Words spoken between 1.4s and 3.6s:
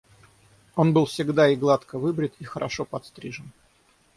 и гладко выбрит и хорошо подстрижен.